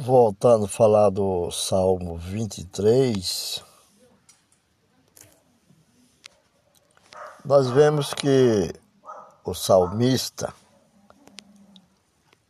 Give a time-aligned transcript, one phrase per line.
[0.00, 3.64] voltando a falar do Salmo 23,
[7.44, 8.72] nós vemos que
[9.44, 10.54] o salmista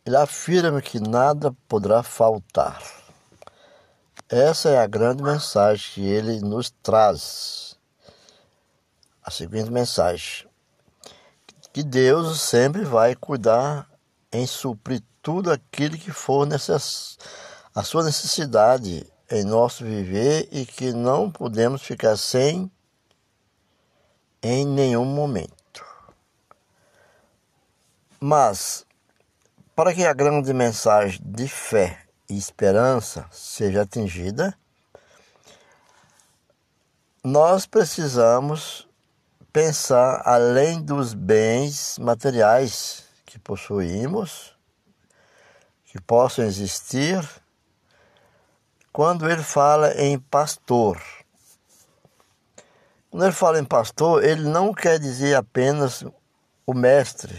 [0.04, 2.82] ele afirma que nada poderá faltar.
[4.28, 7.78] Essa é a grande mensagem que ele nos traz.
[9.24, 10.46] A seguinte mensagem:
[11.72, 13.88] que Deus sempre vai cuidar
[14.30, 17.18] em suprir tudo aquilo que for necess...
[17.74, 22.70] a sua necessidade em nosso viver e que não podemos ficar sem
[24.42, 25.84] em nenhum momento.
[28.20, 28.84] Mas,
[29.76, 34.56] para que a grande mensagem de fé e esperança seja atingida,
[37.22, 38.88] nós precisamos
[39.52, 44.57] pensar além dos bens materiais que possuímos,
[45.88, 47.26] que possam existir,
[48.92, 51.00] quando ele fala em pastor.
[53.10, 56.04] Quando ele fala em pastor, ele não quer dizer apenas
[56.66, 57.34] o mestre,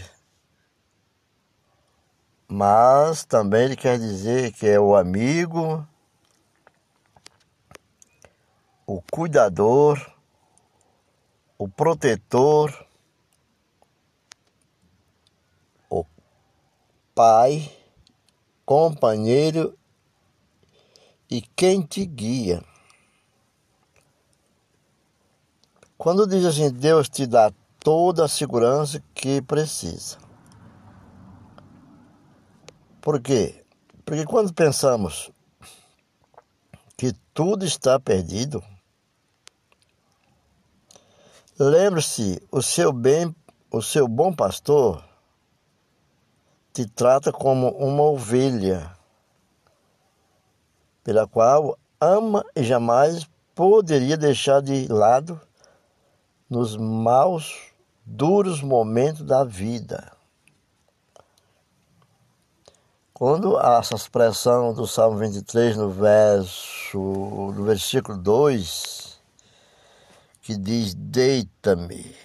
[2.48, 5.86] mas também ele quer dizer que é o amigo,
[8.84, 10.12] o cuidador,
[11.56, 12.86] o protetor,
[15.88, 16.04] o
[17.14, 17.79] pai,
[18.70, 19.76] companheiro
[21.28, 22.62] e quem te guia.
[25.98, 30.18] Quando diz assim, Deus te dá toda a segurança que precisa.
[33.00, 33.64] Por quê?
[34.04, 35.32] Porque quando pensamos
[36.96, 38.62] que tudo está perdido,
[41.58, 43.34] lembre-se, o seu bem,
[43.68, 45.09] o seu bom pastor
[46.72, 48.92] te trata como uma ovelha,
[51.02, 55.40] pela qual ama e jamais poderia deixar de lado
[56.48, 57.72] nos maus,
[58.04, 60.12] duros momentos da vida.
[63.12, 69.20] Quando essa expressão do Salmo 23, no verso, no versículo 2,
[70.40, 72.16] que diz: Deita-me,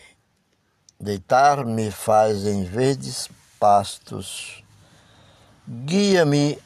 [1.00, 3.29] deitar-me faz em verdes
[3.65, 4.63] pastos,
[5.67, 6.61] guia-me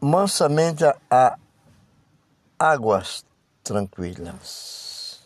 [0.00, 1.38] mansamente a
[2.58, 3.22] águas
[3.62, 5.20] tranquilas.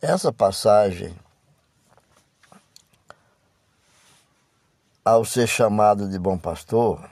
[0.00, 1.14] Essa passagem
[5.04, 7.08] ao ser chamado de bom pastor,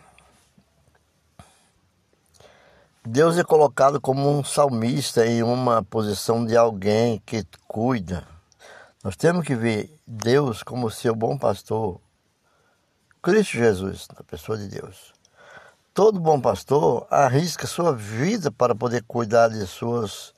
[3.05, 8.40] Deus é colocado como um salmista em uma posição de alguém que cuida.
[9.03, 11.99] Nós temos que ver Deus como seu bom pastor,
[13.23, 15.15] Cristo Jesus, na pessoa de Deus.
[15.95, 20.35] Todo bom pastor arrisca sua vida para poder cuidar de suas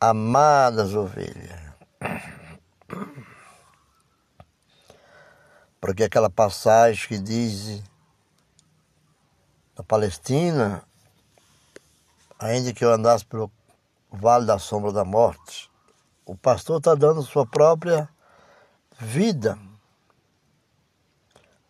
[0.00, 1.60] amadas ovelhas.
[5.80, 7.80] Porque aquela passagem que diz
[9.78, 10.82] na Palestina,
[12.36, 13.48] ainda que eu andasse pelo
[14.10, 15.70] vale da sombra da morte,
[16.26, 18.08] o pastor está dando sua própria
[18.98, 19.56] vida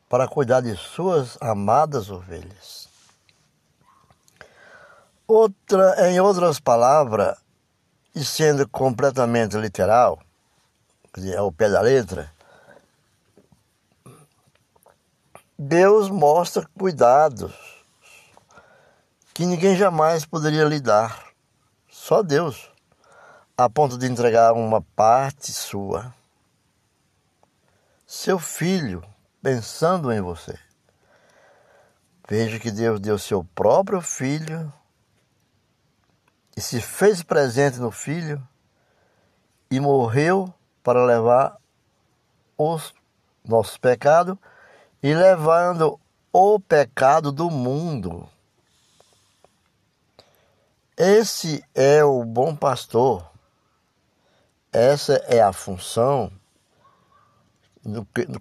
[0.09, 2.89] para cuidar de suas amadas ovelhas.
[5.29, 7.37] Outra, em outras palavras,
[8.15, 10.19] e sendo completamente literal,
[11.15, 12.33] dizer, ao pé da letra,
[15.59, 17.53] Deus mostra cuidados
[19.35, 21.27] que ninguém jamais poderia lhe dar.
[21.91, 22.71] Só Deus,
[23.59, 26.15] a ponto de entregar uma parte sua.
[28.07, 29.03] Seu filho,
[29.43, 30.59] pensando em você.
[32.29, 34.71] Veja que Deus deu seu próprio filho
[36.55, 38.47] e se fez presente no filho
[39.71, 40.53] e morreu
[40.83, 41.57] para levar
[42.59, 42.93] os
[43.43, 44.37] nossos pecados
[45.03, 45.99] e levando
[46.31, 48.29] o pecado do mundo.
[50.95, 53.36] Esse é o bom pastor.
[54.77, 56.31] Essa é a função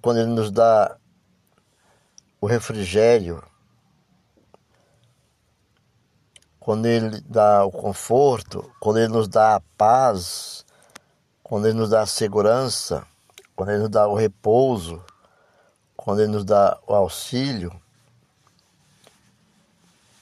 [0.01, 0.97] quando ele nos dá
[2.41, 3.41] o refrigério,
[6.59, 10.65] quando ele dá o conforto, quando ele nos dá a paz,
[11.41, 13.07] quando ele nos dá a segurança,
[13.55, 15.01] quando ele nos dá o repouso
[15.95, 17.71] quando ele nos dá o auxílio,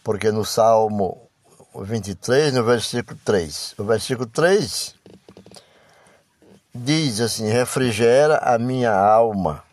[0.03, 1.29] porque no Salmo
[1.75, 4.95] 23, no versículo 3, o versículo 3
[6.73, 9.63] diz assim: Refrigera a minha alma,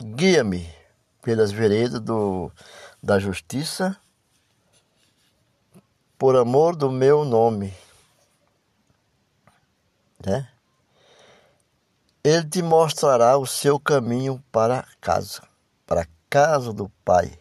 [0.00, 0.68] guia-me
[1.22, 2.50] pelas veredas do,
[3.02, 3.96] da justiça
[6.18, 7.72] por amor do meu nome.
[10.24, 10.48] Né?
[12.24, 15.42] Ele te mostrará o seu caminho para casa,
[15.86, 17.38] para casa do Pai,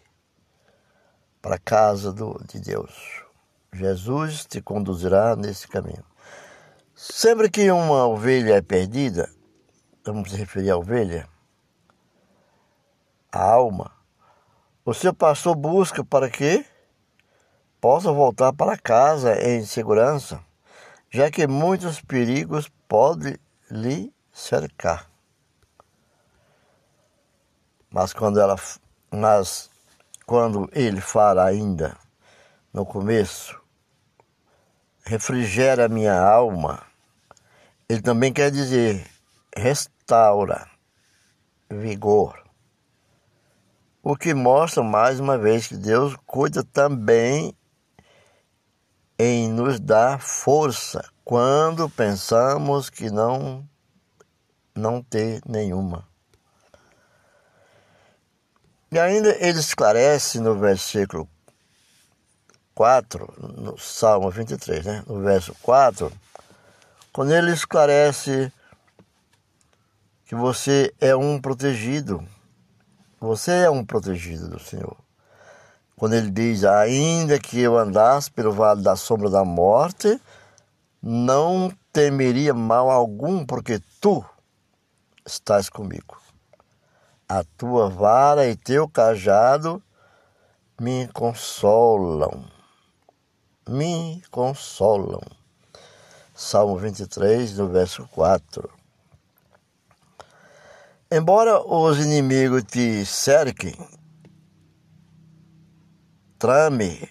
[1.42, 3.24] para casa do, de Deus.
[3.74, 6.06] Jesus te conduzirá nesse caminho.
[7.00, 9.32] Sempre que uma ovelha é perdida,
[10.04, 11.30] vamos se referir à ovelha,
[13.32, 13.92] a alma,
[14.84, 16.66] o seu pastor busca para que
[17.80, 20.44] possa voltar para casa em segurança,
[21.12, 23.38] já que muitos perigos podem
[23.70, 25.08] lhe cercar.
[27.92, 28.56] Mas quando ela
[29.12, 29.70] mas
[30.26, 31.96] quando ele fala ainda
[32.74, 33.62] no começo,
[35.06, 36.87] refrigera minha alma,
[37.89, 39.06] ele também quer dizer
[39.56, 40.69] restaura
[41.69, 42.44] vigor.
[44.04, 47.56] O que mostra mais uma vez que Deus cuida também
[49.19, 53.68] em nos dar força quando pensamos que não
[54.75, 56.07] não ter nenhuma.
[58.92, 61.28] E ainda ele esclarece no versículo
[62.75, 65.04] 4, no Salmo 23, né?
[65.07, 66.12] no verso 4,
[67.18, 68.54] quando ele esclarece
[70.24, 72.24] que você é um protegido,
[73.19, 74.96] você é um protegido do Senhor.
[75.96, 80.22] Quando ele diz: Ainda que eu andasse pelo vale da sombra da morte,
[81.02, 84.24] não temeria mal algum, porque tu
[85.25, 86.22] estás comigo.
[87.28, 89.81] A tua vara e teu cajado
[90.80, 92.46] me consolam.
[93.68, 95.47] Me consolam.
[96.39, 98.69] Salmo 23, no verso 4.
[101.10, 103.75] Embora os inimigos te cerquem,
[106.38, 107.10] trame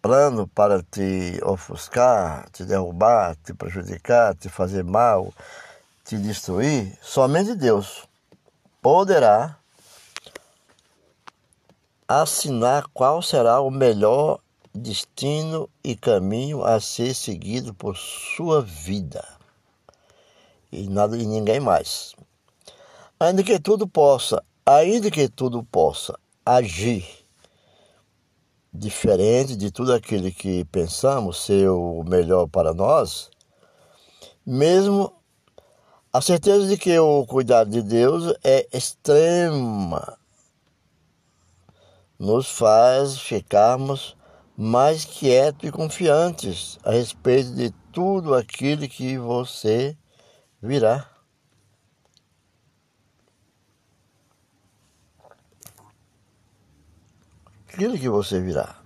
[0.00, 5.34] plano para te ofuscar, te derrubar, te prejudicar, te fazer mal,
[6.02, 8.08] te destruir, somente Deus
[8.80, 9.58] poderá
[12.08, 14.40] assinar qual será o melhor
[14.74, 19.26] destino e caminho a ser seguido por sua vida.
[20.70, 22.14] E nada e ninguém mais.
[23.20, 27.22] Ainda que tudo possa, ainda que tudo possa agir
[28.72, 33.30] diferente de tudo aquilo que pensamos ser o melhor para nós,
[34.46, 35.12] mesmo
[36.10, 40.18] a certeza de que o cuidado de Deus é extrema,
[42.18, 44.16] nos faz ficarmos
[44.62, 49.96] mais quietos e confiantes a respeito de tudo aquilo que você
[50.62, 51.10] virá.
[57.68, 58.76] Aquilo que você virá.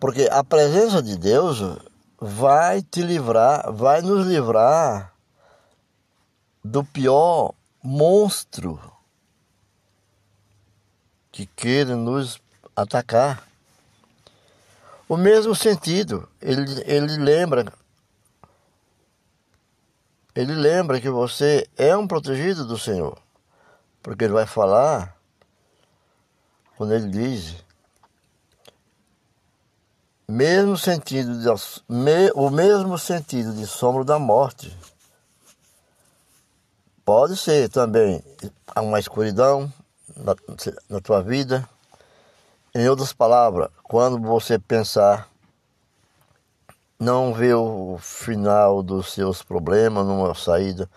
[0.00, 1.60] Porque a presença de Deus
[2.20, 5.14] vai te livrar, vai nos livrar
[6.64, 8.80] do pior monstro
[11.30, 12.42] que queira nos
[12.74, 13.47] atacar.
[15.08, 17.72] O mesmo sentido, ele, ele lembra
[20.34, 23.18] ele lembra que você é um protegido do Senhor,
[24.00, 25.16] porque ele vai falar
[26.76, 27.56] quando ele diz
[30.28, 31.48] mesmo sentido de,
[32.34, 34.76] o mesmo sentido de sombra da morte
[37.08, 38.22] Pode ser também
[38.76, 39.72] uma escuridão
[40.14, 40.36] na,
[40.90, 41.66] na tua vida.
[42.74, 45.28] Em outras palavras, quando você pensar
[46.98, 50.88] não ver o final dos seus problemas numa saída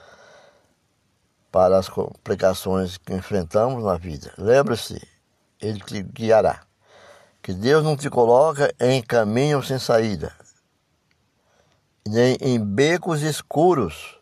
[1.51, 4.33] para as complicações que enfrentamos na vida.
[4.37, 5.01] Lembre-se,
[5.59, 6.61] Ele te guiará.
[7.41, 10.31] Que Deus não te coloca em caminho sem saída,
[12.05, 14.21] nem em becos escuros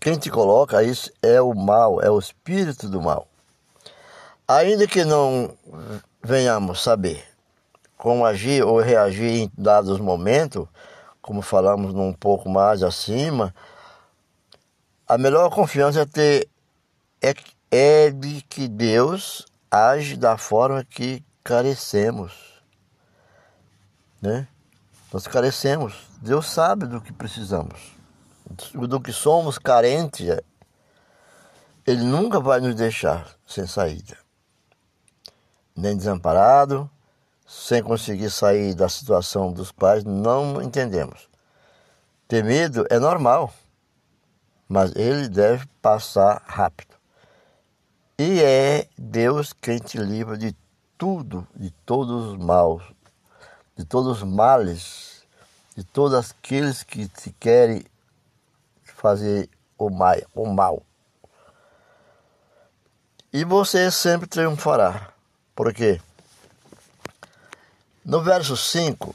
[0.00, 3.28] quem te coloca isso é o mal, é o espírito do mal.
[4.48, 5.54] Ainda que não
[6.24, 7.22] venhamos saber
[7.96, 10.66] como agir ou reagir em dados momentos,
[11.20, 13.54] como falamos um pouco mais acima,
[15.06, 16.48] a melhor confiança é, ter,
[17.20, 17.34] é,
[17.70, 22.32] é de que Deus age da forma que carecemos.
[24.22, 24.48] Né?
[25.12, 25.94] Nós carecemos.
[26.22, 27.98] Deus sabe do que precisamos
[28.88, 30.28] do que somos carentes,
[31.86, 34.16] Ele nunca vai nos deixar sem saída,
[35.78, 36.90] nem desamparado,
[37.46, 41.28] sem conseguir sair da situação dos pais, não entendemos.
[42.26, 43.52] Ter medo é normal,
[44.68, 46.94] mas ele deve passar rápido.
[48.18, 50.54] E é Deus quem te livra de
[50.98, 52.82] tudo, de todos os maus,
[53.76, 55.22] de todos os males,
[55.76, 57.84] de todos aqueles que te querem
[58.82, 60.16] fazer o mal.
[60.34, 60.82] O mal.
[63.32, 65.12] E você sempre triunfará.
[65.58, 66.00] Por quê?
[68.04, 69.12] No verso 5,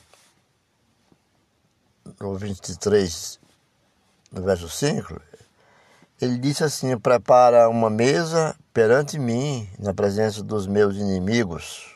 [2.20, 3.40] no 23,
[4.30, 5.22] no verso 5,
[6.20, 11.96] ele disse assim: Prepara uma mesa perante mim, na presença dos meus inimigos.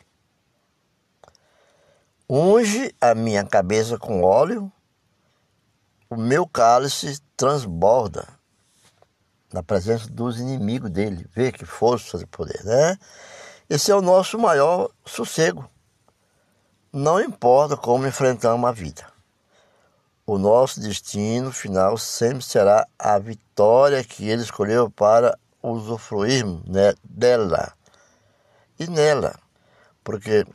[2.29, 4.71] Unge a minha cabeça com óleo,
[6.09, 8.25] o meu cálice transborda
[9.51, 11.27] na presença dos inimigos dele.
[11.35, 12.97] Vê que força de poder, né?
[13.69, 15.69] Esse é o nosso maior sossego.
[16.93, 19.05] Não importa como enfrentamos a vida.
[20.25, 27.73] O nosso destino final sempre será a vitória que ele escolheu para usufruirmos né, dela
[28.79, 29.37] e nela.
[30.01, 30.45] Porque,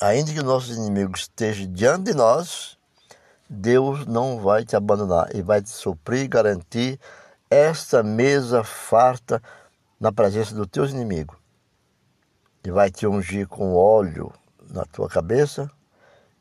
[0.00, 2.76] ainda que nossos inimigos estejam diante de nós,
[3.48, 6.98] Deus não vai te abandonar e vai te suprir e garantir
[7.48, 9.40] esta mesa farta
[10.00, 11.45] na presença dos teus inimigos.
[12.66, 14.32] E vai te ungir com óleo
[14.68, 15.70] na tua cabeça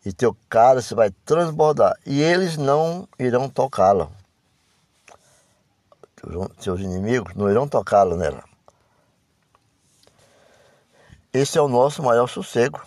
[0.03, 4.09] e teu cálice vai transbordar, e eles não irão tocá-la.
[6.57, 8.43] Seus inimigos não irão tocá-la nela.
[11.31, 12.81] Esse é o nosso maior sossego.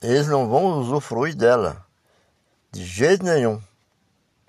[0.00, 1.84] Eles não vão usufruir dela
[2.70, 3.60] de jeito nenhum.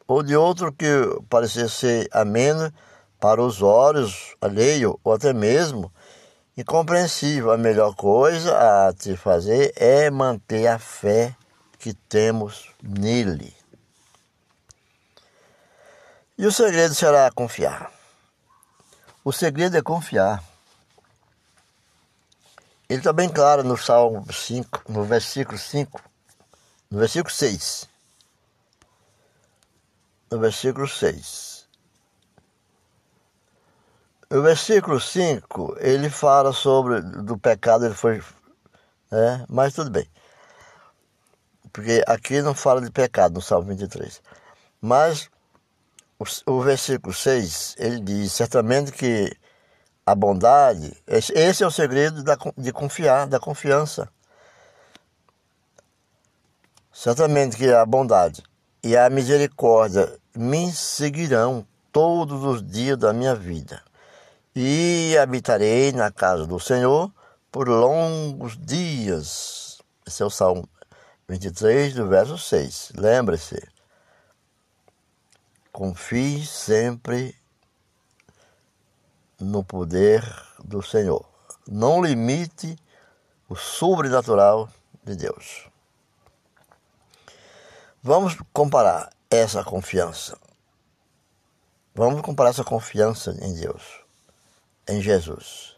[0.08, 0.86] Ou de outro que
[1.32, 2.72] parecer ser ameno
[3.20, 5.92] para os olhos alheio, ou até mesmo
[6.57, 7.51] incompreensível.
[7.51, 11.35] A melhor coisa a te fazer é manter a fé
[11.77, 13.55] que temos nele.
[16.38, 17.91] E o segredo será confiar.
[19.24, 20.43] O segredo é confiar.
[22.88, 26.01] Ele está bem claro no Salmo 5, no versículo 5,
[26.91, 27.89] no versículo 6.
[30.29, 31.54] No versículo 6.
[34.27, 38.24] O versículo 5, ele fala sobre do pecado, ele foi.
[39.12, 39.46] Né?
[39.48, 40.10] Mas tudo bem.
[41.72, 44.24] Porque aqui não fala de pecado no Salmo 23.
[44.82, 45.29] Mas
[46.17, 49.32] o, o versículo 6, ele diz: certamente que
[50.03, 54.10] a bondade, esse, é o segredo da, de confiar, da confiança.
[56.91, 58.41] Certamente que a bondade
[58.84, 63.84] e a misericórdia me seguirão todos os dias da minha vida
[64.55, 67.12] e habitarei na casa do Senhor
[67.51, 69.81] por longos dias.
[70.07, 70.67] Esse é o Salmo
[71.27, 72.93] 23, do verso 6.
[72.95, 73.62] Lembre-se,
[75.74, 77.35] confie sempre
[79.38, 80.24] no poder
[80.63, 81.27] do Senhor.
[81.67, 82.77] Não limite
[83.50, 84.69] o sobrenatural
[85.03, 85.67] de Deus.
[88.01, 90.38] Vamos comparar essa confiança.
[91.93, 94.04] Vamos comparar essa confiança em Deus
[94.88, 95.75] em Jesus,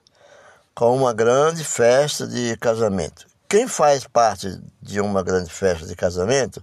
[0.76, 3.26] com uma grande festa de casamento.
[3.50, 6.62] Quem faz parte de uma grande festa de casamento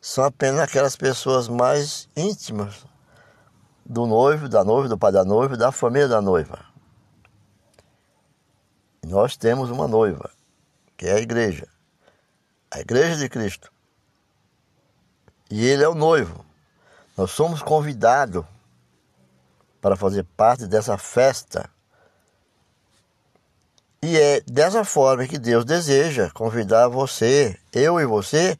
[0.00, 2.86] são apenas aquelas pessoas mais íntimas
[3.84, 6.64] do noivo, da noiva, do pai da noiva, da família da noiva.
[9.06, 10.30] Nós temos uma noiva,
[10.96, 11.68] que é a igreja,
[12.70, 13.70] a igreja de Cristo.
[15.50, 16.46] E ele é o noivo.
[17.16, 18.44] Nós somos convidados
[19.82, 21.68] para fazer parte dessa festa
[24.02, 28.58] e é dessa forma que Deus deseja convidar você, eu e você,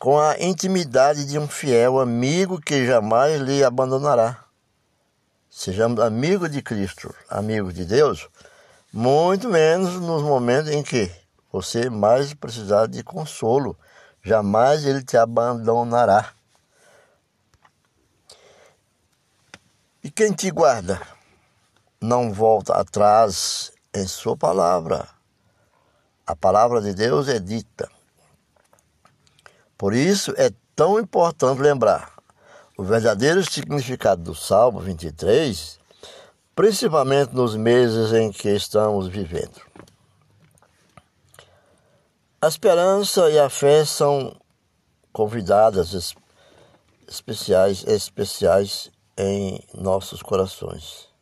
[0.00, 4.44] com a intimidade de um fiel amigo que jamais lhe abandonará.
[5.48, 8.28] Sejamos amigos de Cristo, amigos de Deus,
[8.92, 11.08] muito menos nos momentos em que
[11.52, 13.78] você mais precisar de consolo.
[14.24, 16.32] Jamais ele te abandonará.
[20.02, 21.00] E quem te guarda
[22.00, 25.08] não volta atrás em Sua palavra.
[26.26, 27.88] A palavra de Deus é dita.
[29.78, 32.12] Por isso é tão importante lembrar
[32.76, 35.78] o verdadeiro significado do Salmo 23,
[36.56, 39.60] principalmente nos meses em que estamos vivendo.
[42.40, 44.36] A esperança e a fé são
[45.12, 46.14] convidadas
[47.06, 51.13] especiais, especiais em nossos corações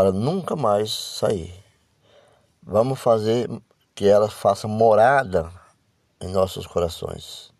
[0.00, 1.52] para nunca mais sair.
[2.62, 3.50] Vamos fazer
[3.94, 5.52] que ela faça morada
[6.18, 7.52] em nossos corações.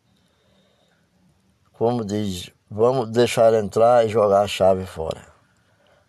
[1.74, 5.20] Como diz, vamos deixar entrar e jogar a chave fora.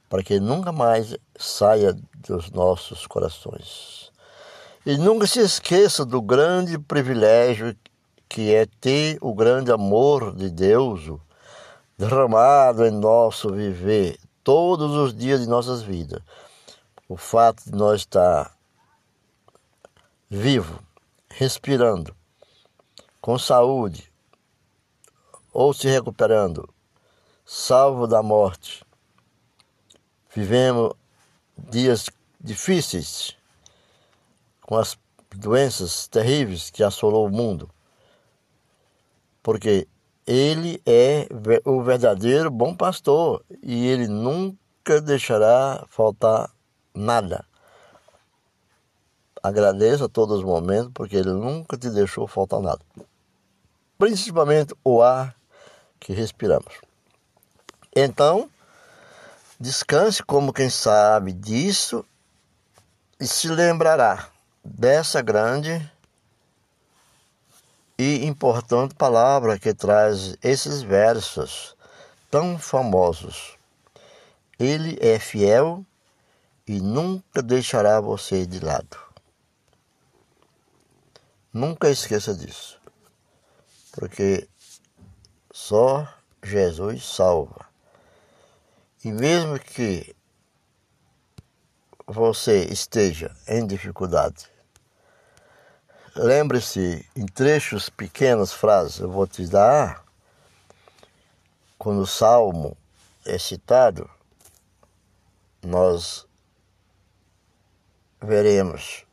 [0.08, 4.10] para que nunca mais saia dos nossos corações.
[4.86, 7.76] E nunca se esqueça do grande privilégio
[8.30, 11.12] que é ter o grande amor de Deus
[11.98, 14.18] derramado em nosso viver
[14.52, 16.22] todos os dias de nossas vidas.
[17.08, 18.54] O fato de nós estar
[20.30, 20.84] vivo,
[21.30, 22.14] respirando,
[23.22, 24.12] com saúde,
[25.54, 26.68] ou se recuperando,
[27.46, 28.86] salvo da morte.
[30.36, 30.96] Vivemos
[31.58, 33.38] dias difíceis
[34.64, 34.98] com as
[35.34, 37.70] doenças terríveis que assolou o mundo.
[39.42, 39.88] Porque
[40.26, 41.28] ele é
[41.66, 46.50] o verdadeiro bom pastor e ele nunca deixará faltar
[46.94, 47.46] nada.
[49.44, 52.82] Agradeça a todos os momentos, porque ele nunca te deixou faltar nada.
[53.98, 55.36] Principalmente o ar
[56.00, 56.80] que respiramos.
[57.96, 58.50] Então,
[59.60, 62.06] descanse como quem sabe disso
[63.20, 64.30] e se lembrará
[64.64, 65.92] dessa grande
[68.02, 71.76] e importante palavra que traz esses versos
[72.32, 73.60] tão famosos.
[74.58, 75.86] Ele é fiel
[76.68, 78.98] e nunca deixará você de lado.
[81.54, 82.82] Nunca esqueça disso,
[83.92, 84.50] porque
[85.52, 86.12] só
[86.44, 87.68] Jesus salva.
[89.06, 90.16] E mesmo que
[92.08, 94.51] você esteja em dificuldade,
[96.16, 100.04] lembre-se em trechos pequenas frases, eu vou te dar,
[101.78, 102.78] quando o salmo
[103.26, 104.10] é citado,
[105.64, 106.28] nós
[108.22, 109.06] veremos.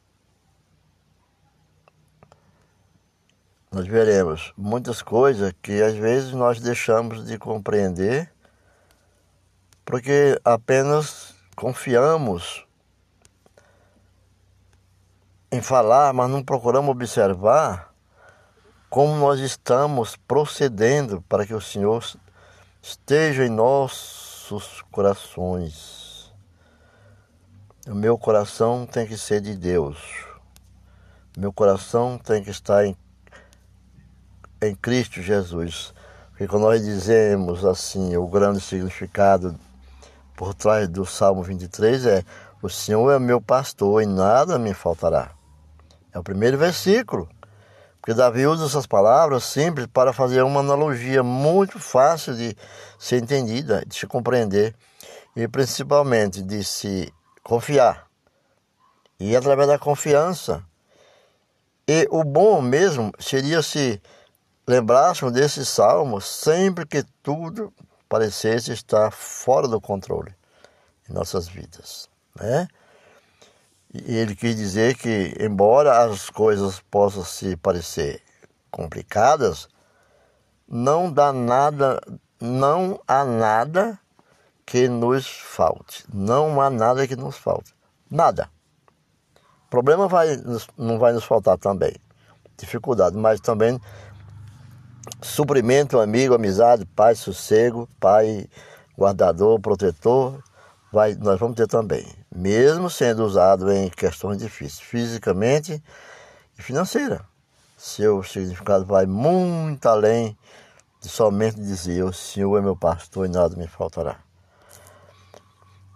[3.70, 8.32] Nós veremos muitas coisas que às vezes nós deixamos de compreender
[9.84, 12.67] porque apenas confiamos
[15.50, 17.92] em falar, mas não procuramos observar
[18.90, 22.04] como nós estamos procedendo para que o Senhor
[22.82, 26.32] esteja em nossos corações.
[27.86, 29.98] O meu coração tem que ser de Deus.
[31.36, 32.96] Meu coração tem que estar em
[34.60, 35.92] em Cristo Jesus.
[36.30, 39.58] Porque quando nós dizemos assim, o grande significado
[40.36, 42.24] por trás do Salmo 23 é:
[42.62, 45.37] O Senhor é meu pastor e nada me faltará.
[46.18, 47.28] É o primeiro versículo.
[48.00, 52.56] Porque Davi usa essas palavras simples para fazer uma analogia muito fácil de
[52.98, 54.74] ser entendida, de se compreender
[55.36, 57.12] e principalmente de se
[57.44, 58.08] confiar.
[59.20, 60.64] E através da confiança.
[61.86, 64.02] E o bom mesmo seria se
[64.66, 67.72] lembrássemos desse salmo sempre que tudo
[68.08, 70.34] parecesse estar fora do controle
[71.08, 72.66] em nossas vidas, né?
[73.92, 78.22] E ele quis dizer que, embora as coisas possam se parecer
[78.70, 79.68] complicadas,
[80.68, 82.00] não dá nada,
[82.40, 83.98] não há nada
[84.66, 86.04] que nos falte.
[86.12, 87.74] Não há nada que nos falte.
[88.10, 88.50] Nada.
[89.70, 90.36] Problema vai,
[90.76, 91.94] não vai nos faltar também.
[92.58, 93.80] Dificuldade, mas também
[95.22, 98.46] suprimento, amigo, amizade, paz, sossego, pai,
[98.96, 100.42] guardador, protetor,
[100.92, 105.82] vai, nós vamos ter também, mesmo sendo usado em questões difíceis, fisicamente
[106.58, 107.24] e financeira.
[107.76, 110.36] Seu significado vai muito além
[111.00, 114.16] de somente dizer: O Senhor é meu pastor e nada me faltará.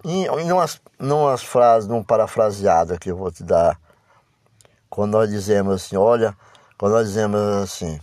[0.05, 3.81] Em, em umas, umas frases, num parafraseado que eu vou te dar,
[4.89, 6.37] quando nós dizemos assim: Olha,
[6.79, 8.01] quando nós dizemos assim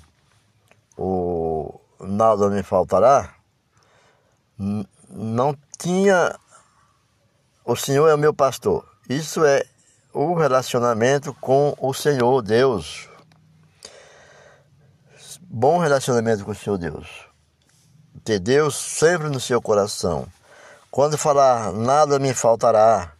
[0.98, 3.34] o nada me faltará,
[5.10, 6.38] não tinha
[7.70, 8.84] o Senhor é o meu pastor.
[9.08, 9.64] Isso é
[10.12, 13.08] o relacionamento com o Senhor Deus.
[15.42, 17.28] Bom relacionamento com o Senhor Deus.
[18.24, 20.28] Ter Deus sempre no seu coração.
[20.90, 23.14] Quando falar nada me faltará,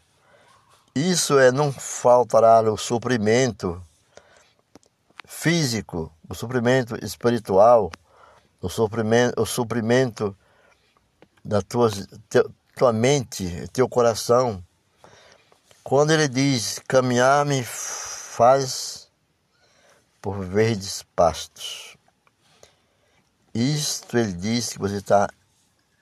[0.96, 3.80] isso é não faltará o suprimento
[5.28, 7.92] físico, o suprimento espiritual,
[8.60, 10.36] o suprimento, o suprimento
[11.46, 11.92] da tua,
[12.80, 14.64] tua mente, teu coração.
[15.84, 19.12] Quando ele diz caminhar-me faz
[20.22, 21.98] por verdes pastos.
[23.54, 25.28] Isto ele diz que você está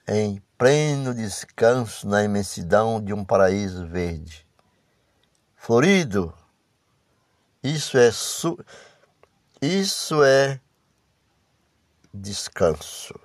[0.06, 4.46] em pleno descanso na imensidão de um paraíso verde.
[5.56, 6.32] Florido.
[7.60, 8.56] Isso é su
[9.60, 10.60] isso é
[12.14, 13.18] descanso.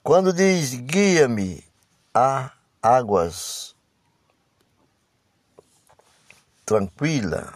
[0.00, 1.71] Quando diz guia-me
[2.14, 2.50] a
[2.82, 3.74] águas
[6.64, 7.52] tranquila.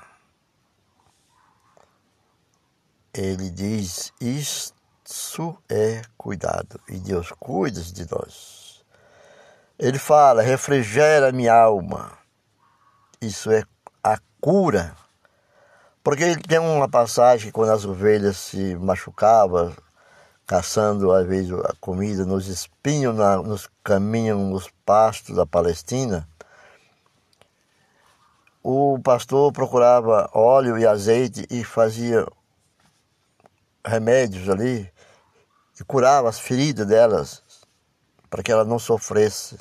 [3.12, 8.84] Ele diz: Isso é cuidado, e Deus cuida de nós.
[9.78, 12.18] Ele fala: refrigera minha alma.
[13.20, 13.62] Isso é
[14.02, 14.94] a cura.
[16.02, 19.74] Porque ele tem uma passagem quando as ovelhas se machucavam,
[20.46, 26.28] caçando às vezes a comida nos espinhos, na, nos caminhos, nos pastos da Palestina,
[28.62, 32.26] o pastor procurava óleo e azeite e fazia
[33.84, 34.90] remédios ali
[35.78, 37.42] e curava as feridas delas
[38.30, 39.58] para que ela não sofresse.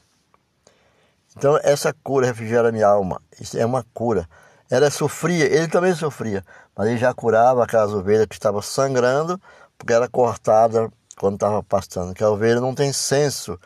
[1.36, 3.22] Então essa cura refrigera minha alma.
[3.40, 4.28] Isso é uma cura.
[4.70, 6.44] Ela sofria, ele também sofria,
[6.76, 9.40] mas ele já curava aquelas ovelhas que estavam sangrando
[9.78, 13.60] porque era cortada quando estava pastando, que a ovelha não tem senso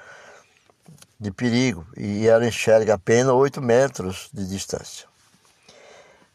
[1.19, 5.07] de perigo e ela enxerga apenas 8 metros de distância.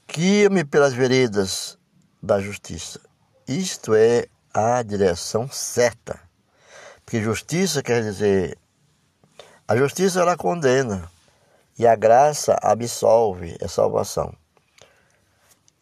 [0.09, 1.79] Guia-me pelas veredas
[2.23, 3.01] da justiça.
[3.49, 6.21] Isto é a direção certa.
[7.05, 8.59] Porque justiça quer dizer
[9.67, 11.11] a justiça ela condena
[11.79, 14.35] e a graça absolve, é salvação.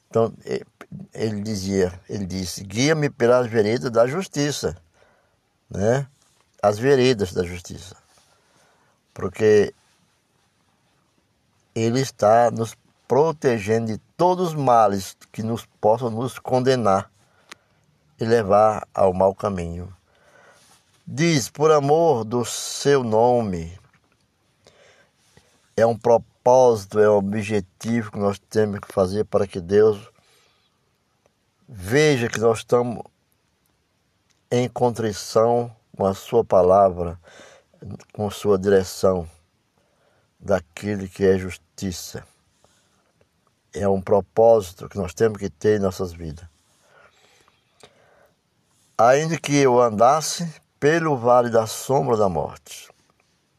[0.09, 0.33] Então,
[1.13, 4.77] ele dizia, ele disse: "Guia-me pelas veredas da justiça",
[5.71, 6.07] né?
[6.63, 7.97] As veredas da justiça.
[9.13, 9.75] Porque
[11.75, 12.77] ele está nos
[13.09, 17.11] protegendo de todos os males que nos possam nos condenar
[18.19, 19.95] e levar ao mau caminho.
[21.07, 23.79] Diz: "Por amor do seu nome".
[25.77, 30.12] É um propósito, é um objetivo que nós temos que fazer para que Deus
[31.75, 33.03] Veja que nós estamos
[34.51, 37.19] em contrição com a Sua palavra,
[38.13, 39.27] com Sua direção,
[40.39, 42.27] daquele que é justiça.
[43.73, 46.45] É um propósito que nós temos que ter em nossas vidas.
[48.99, 50.47] Ainda que eu andasse
[50.79, 52.91] pelo vale da sombra da morte.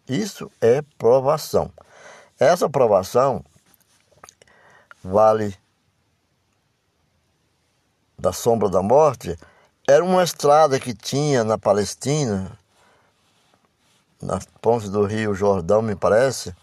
[0.08, 1.73] Isso é provação.
[2.39, 3.43] Essa provação
[5.04, 5.58] vale
[8.23, 9.38] da sombra da morte
[9.86, 12.57] era uma estrada que tinha na Palestina,
[14.21, 16.55] na ponte do Rio Jordão, me parece,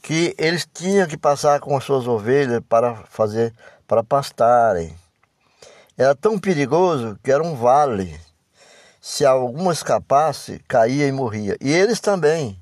[0.00, 3.52] que eles tinham que passar com as suas ovelhas para fazer
[3.88, 4.96] para pastarem.
[5.98, 8.18] Era tão perigoso que era um vale.
[9.00, 11.56] Se alguma escapasse, caía e morria.
[11.60, 12.58] E eles também.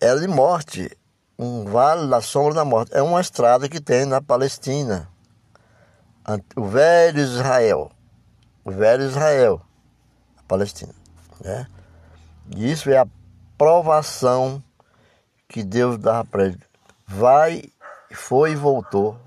[0.00, 0.90] Era de morte.
[1.38, 2.90] Um vale da sombra da morte.
[2.94, 5.11] É uma estrada que tem na Palestina
[6.56, 7.90] o velho Israel,
[8.64, 9.60] o velho Israel,
[10.38, 10.94] a Palestina,
[11.40, 11.66] né?
[12.56, 13.06] E isso é a
[13.56, 14.62] provação
[15.48, 16.60] que Deus dava para ele.
[17.06, 17.64] Vai,
[18.12, 19.18] foi e voltou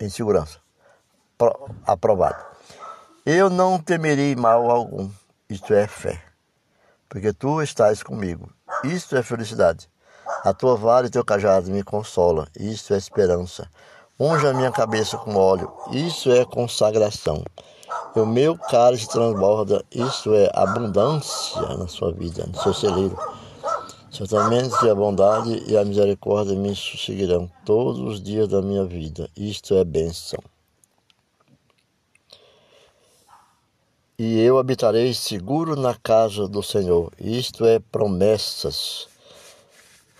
[0.00, 0.58] em segurança.
[1.86, 2.42] aprovado.
[3.24, 5.10] Eu não temerei mal algum.
[5.48, 6.22] Isto é fé.
[7.08, 8.52] Porque tu estás comigo.
[8.82, 9.88] Isto é felicidade.
[10.42, 12.48] A tua vara e teu cajado me consola.
[12.58, 13.70] Isto é esperança.
[14.18, 17.42] Unja a minha cabeça com óleo, isso é consagração.
[18.14, 23.18] E o meu cálice transborda, isso é abundância na sua vida, no seu celeiro.
[24.12, 29.28] Certamente a bondade e a misericórdia me seguirão todos os dias da minha vida.
[29.36, 30.38] Isto é bênção.
[34.16, 37.10] E eu habitarei seguro na casa do Senhor.
[37.18, 39.08] Isto é promessas.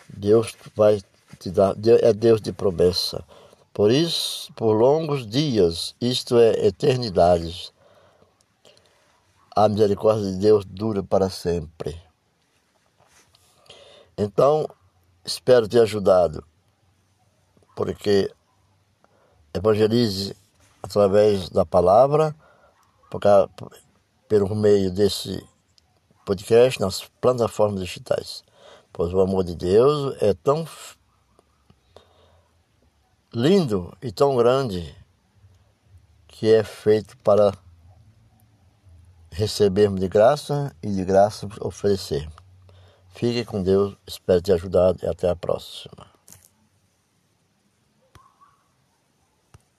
[0.08, 1.00] Deus vai
[1.38, 3.22] te dar, é Deus de promessa.
[3.74, 7.72] Por isso, por longos dias, isto é eternidades,
[9.50, 12.00] a misericórdia de Deus dura para sempre.
[14.16, 14.68] Então,
[15.24, 16.44] espero ter ajudado,
[17.74, 18.32] porque
[19.52, 20.36] evangelize
[20.80, 22.32] através da palavra,
[24.28, 25.44] pelo meio desse
[26.24, 28.44] podcast, nas plataformas digitais.
[28.92, 30.64] Pois o amor de Deus é tão
[33.34, 34.94] lindo e tão grande
[36.28, 37.52] que é feito para
[39.32, 42.28] recebermos de graça e de graça oferecer.
[43.08, 46.13] Fique com Deus, espero ter ajudado e até a próxima.